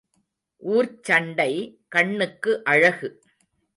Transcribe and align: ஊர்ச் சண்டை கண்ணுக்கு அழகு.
ஊர்ச் 0.63 1.03
சண்டை 1.03 1.51
கண்ணுக்கு 1.87 2.63
அழகு. 2.63 3.09